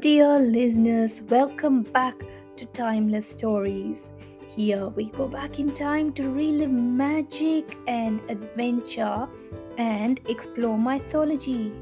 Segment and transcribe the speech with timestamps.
[0.00, 2.14] dear listeners, welcome back
[2.54, 4.12] to Timeless Stories.
[4.54, 9.26] Here we go back in time to relive magic and adventure
[9.76, 11.72] and explore mythology.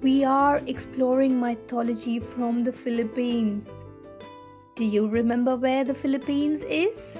[0.00, 3.70] We are exploring mythology from the Philippines.
[4.74, 7.16] Do you remember where the Philippines is?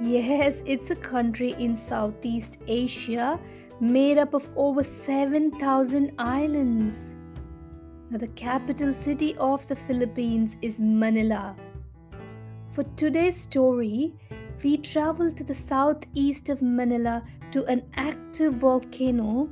[0.00, 3.38] Yes, it's a country in Southeast Asia
[3.78, 6.98] made up of over 7,000 islands.
[8.10, 11.54] Now, the capital city of the Philippines is Manila.
[12.70, 14.14] For today's story,
[14.64, 19.48] we travel to the southeast of Manila to an active volcano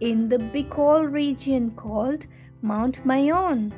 [0.00, 2.26] in the Bicol region called
[2.62, 3.72] Mount Mayon.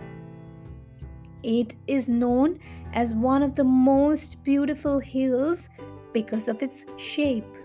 [1.42, 2.58] It is known
[2.92, 5.66] as one of the most beautiful hills
[6.12, 7.56] because of its shape.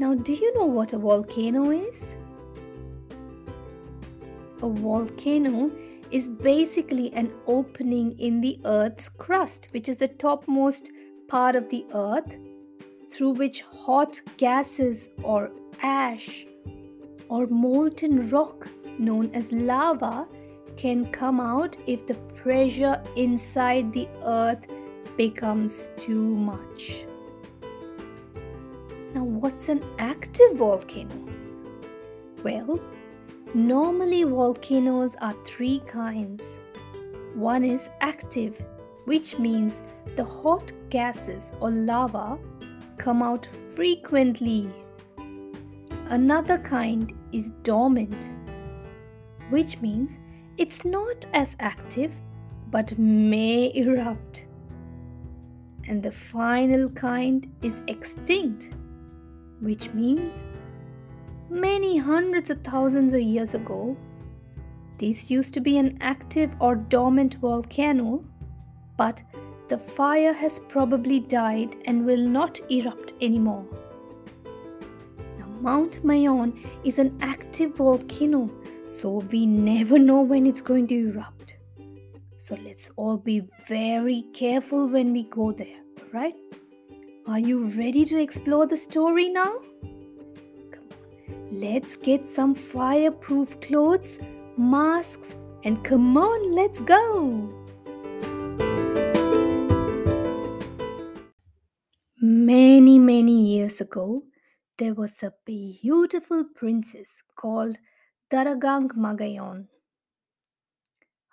[0.00, 2.16] Now, do you know what a volcano is?
[4.60, 5.70] A volcano
[6.10, 10.90] is basically an opening in the Earth's crust, which is the topmost
[11.28, 12.36] part of the Earth,
[13.10, 15.50] through which hot gases or
[15.82, 16.46] ash
[17.28, 20.26] or molten rock known as lava
[20.76, 24.66] can come out if the pressure inside the Earth
[25.16, 27.04] becomes too much.
[29.14, 31.14] Now, what's an active volcano?
[32.42, 32.80] Well,
[33.54, 36.56] Normally, volcanoes are three kinds.
[37.34, 38.62] One is active,
[39.06, 39.80] which means
[40.16, 42.38] the hot gases or lava
[42.98, 44.68] come out frequently.
[46.10, 48.28] Another kind is dormant,
[49.50, 50.18] which means
[50.58, 52.12] it's not as active
[52.70, 54.44] but may erupt.
[55.86, 58.70] And the final kind is extinct,
[59.60, 60.32] which means
[61.48, 63.96] many hundreds of thousands of years ago.
[64.98, 68.24] This used to be an active or dormant volcano,
[68.96, 69.22] but
[69.68, 73.64] the fire has probably died and will not erupt anymore.
[75.38, 78.50] Now, Mount Mayon is an active volcano,
[78.86, 81.56] so we never know when it's going to erupt.
[82.38, 85.80] So let's all be very careful when we go there,
[86.12, 86.34] right?
[87.26, 89.60] Are you ready to explore the story now?
[91.50, 94.18] Let's get some fireproof clothes,
[94.58, 97.48] masks, and come on, let's go!
[102.20, 104.24] Many, many years ago,
[104.76, 107.78] there was a beautiful princess called
[108.30, 109.68] Daragang Magayon.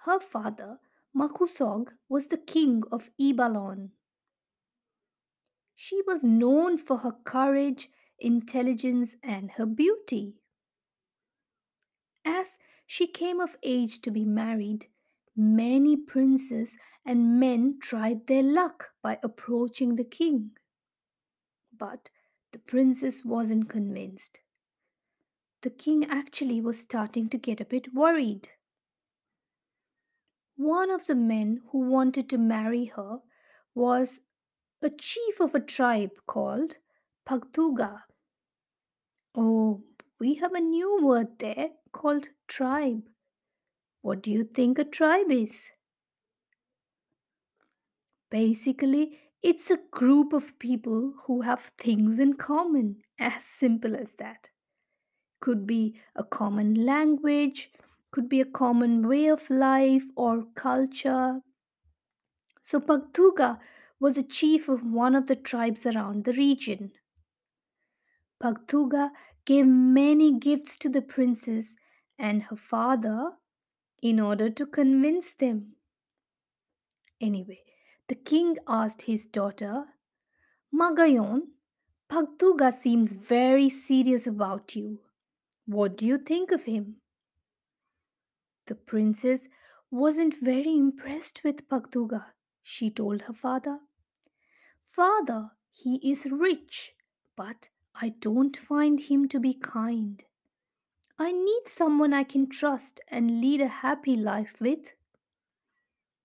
[0.05, 0.77] Her father,
[1.13, 3.89] Makusog, was the king of Ibalon.
[5.75, 7.89] She was known for her courage
[8.19, 10.35] intelligence, and her beauty.
[12.23, 14.87] As she came of age to be married,
[15.35, 20.51] many princes and men tried their luck by approaching the king.
[21.77, 22.09] But
[22.51, 24.39] the princess wasn't convinced.
[25.61, 28.49] The king actually was starting to get a bit worried.
[30.55, 33.19] One of the men who wanted to marry her
[33.73, 34.21] was
[34.81, 36.77] a chief of a tribe called
[37.27, 38.03] Pagtuga.
[39.35, 39.81] Oh,
[40.19, 43.01] we have a new word there called tribe.
[44.01, 45.57] What do you think a tribe is?
[48.29, 54.49] Basically, it's a group of people who have things in common, as simple as that.
[55.41, 57.71] Could be a common language,
[58.11, 61.39] could be a common way of life or culture.
[62.61, 63.57] So, Pagtuga
[63.99, 66.91] was a chief of one of the tribes around the region.
[68.41, 69.11] Pagtuga
[69.45, 71.75] gave many gifts to the princess
[72.17, 73.33] and her father
[74.01, 75.73] in order to convince them.
[77.21, 77.61] Anyway,
[78.07, 79.85] the king asked his daughter,
[80.73, 81.41] Magayon,
[82.09, 84.99] Pagtuga seems very serious about you.
[85.65, 86.97] What do you think of him?
[88.67, 89.47] The princess
[89.89, 92.25] wasn't very impressed with Pagtuga,
[92.61, 93.79] she told her father.
[94.83, 96.93] Father, he is rich,
[97.35, 97.69] but
[98.01, 100.23] I don't find him to be kind.
[101.17, 104.91] I need someone I can trust and lead a happy life with.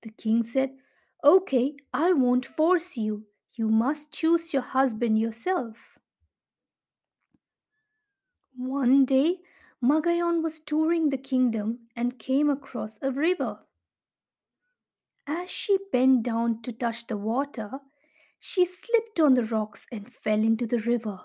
[0.02, 0.70] The king said,
[1.22, 3.26] Okay, I won't force you.
[3.55, 5.99] You must choose your husband yourself.
[8.56, 9.38] One day,
[9.82, 13.61] Magayon was touring the kingdom and came across a river.
[15.26, 17.81] As she bent down to touch the water,
[18.40, 21.20] she slipped on the rocks and fell into the river.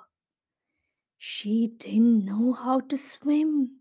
[1.17, 3.79] She didn't know how to swim.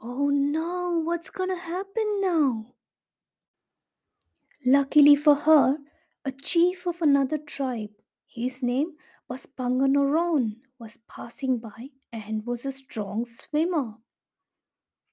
[0.00, 2.74] Oh no, what's gonna happen now?
[4.66, 5.78] Luckily for her,
[6.24, 7.90] a chief of another tribe,
[8.26, 8.96] his name
[9.28, 13.94] was Panganoron, was passing by and was a strong swimmer.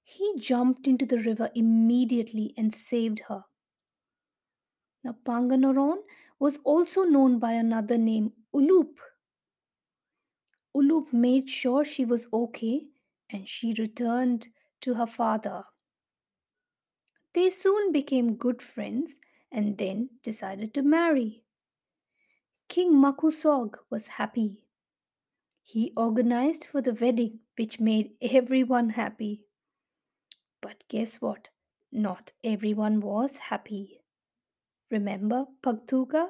[0.04, 3.46] He jumped into the river immediately and saved her.
[5.04, 6.04] Now, Panganoron
[6.40, 9.00] was also known by another name, Ulup.
[10.76, 12.88] Ulup made sure she was okay
[13.30, 14.48] and she returned
[14.82, 15.66] to her father.
[17.34, 19.16] They soon became good friends
[19.52, 21.44] and then decided to marry.
[22.68, 24.64] King Makusog was happy.
[25.64, 29.44] He organized for the wedding, which made everyone happy.
[30.62, 31.50] But guess what?
[31.92, 34.02] Not everyone was happy.
[34.90, 36.30] Remember Pagtuga?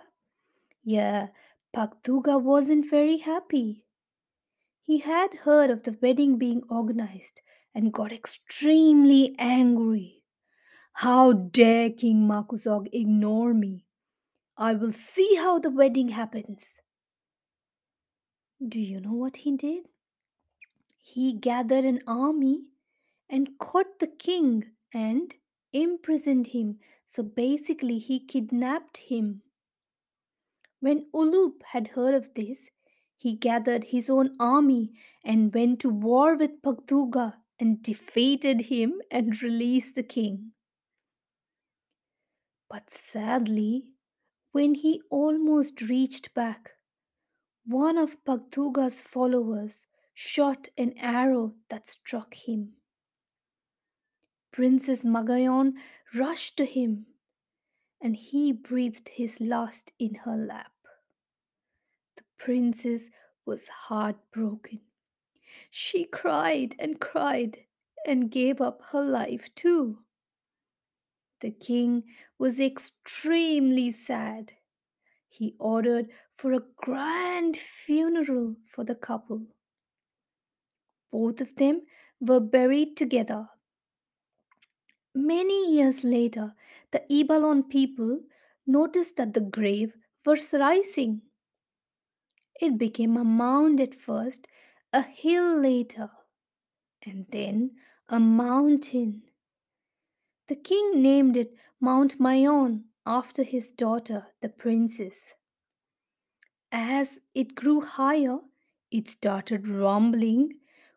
[0.84, 1.28] Yeah,
[1.74, 3.84] Pagtuga wasn't very happy.
[4.84, 7.42] He had heard of the wedding being organized
[7.74, 10.24] and got extremely angry.
[10.94, 13.86] How dare King Makusog ignore me?
[14.58, 16.82] I will see how the wedding happens.
[18.66, 19.88] Do you know what he did?
[20.98, 22.66] He gathered an army
[23.30, 25.34] and caught the king and
[25.74, 26.80] imprisoned him.
[27.06, 29.42] So basically, he kidnapped him.
[30.80, 32.66] When Ulup had heard of this,
[33.22, 34.92] he gathered his own army
[35.24, 40.54] and went to war with Pagtuga and defeated him and released the king.
[42.68, 43.90] But sadly,
[44.54, 46.72] when he almost reached back,
[47.64, 49.86] one of Pagtuga's followers
[50.16, 52.74] shot an arrow that struck him.
[54.52, 55.74] Princess Magayon
[56.16, 57.06] rushed to him
[58.02, 60.72] and he breathed his last in her lap.
[62.44, 63.10] Princess
[63.46, 64.82] was heartbroken.
[65.70, 67.66] She cried and cried
[68.06, 70.00] and gave up her life too.
[71.42, 72.04] The king
[72.40, 74.54] was extremely sad.
[75.30, 79.48] He ordered for a grand funeral for the couple.
[81.12, 81.84] Both of them
[82.20, 83.50] were buried together
[85.14, 86.54] Many years later,
[86.92, 88.22] the Ibalon people
[88.66, 89.94] noticed that the grave
[90.26, 91.22] was rising.
[92.60, 94.48] It became a mound at first,
[94.94, 96.12] a hill later,
[97.06, 97.72] and then
[98.10, 99.24] a mountain.
[100.48, 105.34] The king named it Mount Mayon after his daughter, the princess.
[106.72, 108.40] As it grew higher,
[108.92, 110.54] it started rumbling,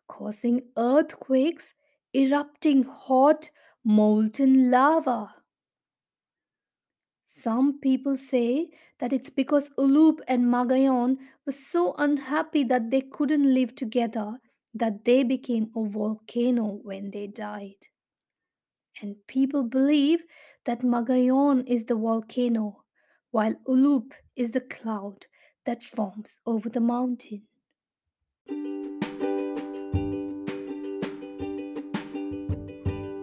[0.07, 1.73] causing earthquakes,
[2.13, 3.49] erupting hot
[3.83, 5.34] molten lava.
[7.45, 8.69] Some people say
[8.99, 14.39] that it's because Ulup and Magayon were so unhappy that they couldn't live together
[14.73, 17.85] that they became a volcano when they died.
[18.99, 20.23] And people believe
[20.65, 22.83] that Magayon is the volcano,
[23.29, 25.27] while Ulup is the cloud
[25.67, 27.43] that forms over the mountain.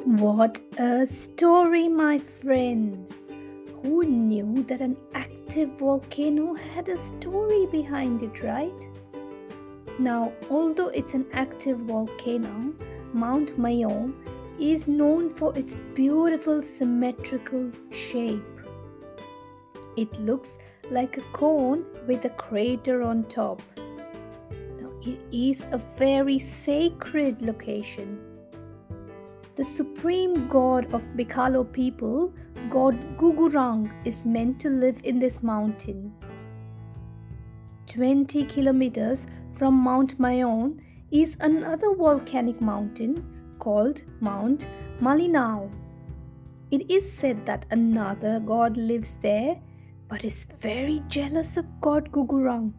[0.05, 3.22] What a story, my friends!
[3.83, 8.87] Who knew that an active volcano had a story behind it, right?
[9.99, 12.73] Now, although it's an active volcano,
[13.13, 14.15] Mount Mayon
[14.61, 18.61] is known for its beautiful symmetrical shape.
[19.97, 20.59] It looks
[20.91, 23.61] like a cone with a crater on top.
[24.81, 28.33] Now, it is a very sacred location
[29.55, 32.33] the supreme god of Bikalo people,
[32.71, 36.13] god Gugurang, is meant to live in this mountain.
[37.87, 43.25] 20 kilometers from Mount Mayon is another volcanic mountain
[43.59, 44.67] called Mount
[45.01, 45.71] Malinao.
[46.71, 49.61] It is said that another god lives there
[50.09, 52.73] but is very jealous of god Gugurang.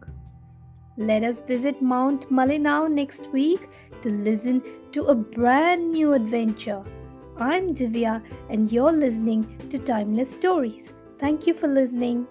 [0.96, 3.68] Let us visit Mount Malinao next week
[4.02, 4.62] to listen
[4.92, 6.84] to a brand new adventure.
[7.36, 10.92] I'm Divya, and you're listening to Timeless Stories.
[11.18, 12.28] Thank you for listening.